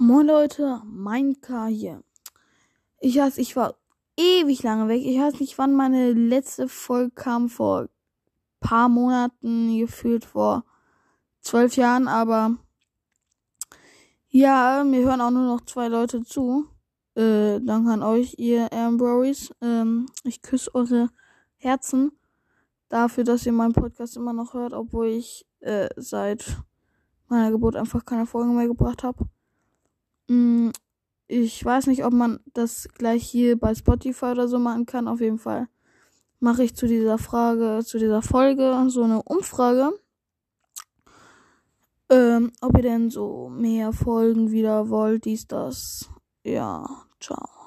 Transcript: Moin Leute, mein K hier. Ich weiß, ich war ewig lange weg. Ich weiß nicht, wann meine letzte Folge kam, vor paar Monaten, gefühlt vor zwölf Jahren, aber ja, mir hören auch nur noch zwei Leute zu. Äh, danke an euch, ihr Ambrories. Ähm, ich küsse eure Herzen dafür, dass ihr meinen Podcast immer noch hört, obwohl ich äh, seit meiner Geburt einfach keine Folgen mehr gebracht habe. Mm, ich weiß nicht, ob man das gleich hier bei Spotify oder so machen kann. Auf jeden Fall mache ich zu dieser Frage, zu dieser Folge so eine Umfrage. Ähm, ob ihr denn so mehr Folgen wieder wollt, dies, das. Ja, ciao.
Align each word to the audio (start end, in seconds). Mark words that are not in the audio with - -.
Moin 0.00 0.28
Leute, 0.28 0.80
mein 0.84 1.40
K 1.40 1.66
hier. 1.66 2.04
Ich 3.00 3.16
weiß, 3.18 3.36
ich 3.38 3.56
war 3.56 3.74
ewig 4.16 4.62
lange 4.62 4.86
weg. 4.86 5.02
Ich 5.04 5.18
weiß 5.18 5.40
nicht, 5.40 5.58
wann 5.58 5.74
meine 5.74 6.12
letzte 6.12 6.68
Folge 6.68 7.10
kam, 7.10 7.48
vor 7.48 7.88
paar 8.60 8.88
Monaten, 8.88 9.76
gefühlt 9.76 10.24
vor 10.24 10.64
zwölf 11.40 11.74
Jahren, 11.74 12.06
aber 12.06 12.58
ja, 14.28 14.84
mir 14.84 15.04
hören 15.04 15.20
auch 15.20 15.32
nur 15.32 15.46
noch 15.46 15.62
zwei 15.62 15.88
Leute 15.88 16.22
zu. 16.22 16.68
Äh, 17.16 17.58
danke 17.58 17.90
an 17.90 18.04
euch, 18.04 18.36
ihr 18.38 18.72
Ambrories. 18.72 19.52
Ähm, 19.60 20.06
ich 20.22 20.42
küsse 20.42 20.72
eure 20.76 21.08
Herzen 21.56 22.12
dafür, 22.88 23.24
dass 23.24 23.46
ihr 23.46 23.52
meinen 23.52 23.72
Podcast 23.72 24.16
immer 24.16 24.32
noch 24.32 24.54
hört, 24.54 24.74
obwohl 24.74 25.08
ich 25.08 25.44
äh, 25.58 25.88
seit 25.96 26.56
meiner 27.26 27.50
Geburt 27.50 27.74
einfach 27.74 28.04
keine 28.04 28.26
Folgen 28.26 28.54
mehr 28.54 28.68
gebracht 28.68 29.02
habe. 29.02 29.28
Mm, 30.28 30.70
ich 31.26 31.64
weiß 31.64 31.86
nicht, 31.88 32.04
ob 32.04 32.12
man 32.12 32.40
das 32.54 32.88
gleich 32.94 33.24
hier 33.24 33.58
bei 33.58 33.74
Spotify 33.74 34.26
oder 34.26 34.48
so 34.48 34.58
machen 34.58 34.86
kann. 34.86 35.08
Auf 35.08 35.20
jeden 35.20 35.38
Fall 35.38 35.68
mache 36.40 36.64
ich 36.64 36.74
zu 36.74 36.86
dieser 36.86 37.18
Frage, 37.18 37.84
zu 37.84 37.98
dieser 37.98 38.22
Folge 38.22 38.86
so 38.88 39.02
eine 39.02 39.22
Umfrage. 39.22 39.92
Ähm, 42.10 42.52
ob 42.62 42.76
ihr 42.76 42.82
denn 42.82 43.10
so 43.10 43.50
mehr 43.50 43.92
Folgen 43.92 44.50
wieder 44.50 44.88
wollt, 44.88 45.26
dies, 45.26 45.46
das. 45.46 46.08
Ja, 46.42 46.86
ciao. 47.20 47.57